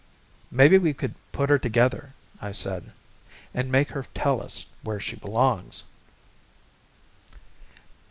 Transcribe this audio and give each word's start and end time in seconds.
"Maybe 0.49 0.79
we 0.79 0.95
could 0.95 1.13
put 1.31 1.51
her 1.51 1.59
together," 1.59 2.15
I 2.41 2.53
said, 2.53 2.91
"and 3.53 3.71
make 3.71 3.89
her 3.89 4.07
tell 4.15 4.41
us 4.41 4.65
where 4.81 4.99
she 4.99 5.15
belongs." 5.15 5.83